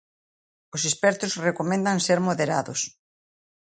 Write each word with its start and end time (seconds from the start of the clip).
Os 0.75 0.81
expertos 0.89 1.37
recomendan 1.47 1.97
ser 2.07 2.19
moderados. 2.27 2.79